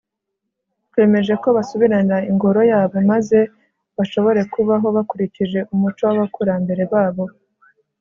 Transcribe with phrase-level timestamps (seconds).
[0.89, 3.39] twemeje ko basubirana ingoro yabo maze
[3.97, 7.25] bashobore kubaho bakurikije umuco w'abakurambere babo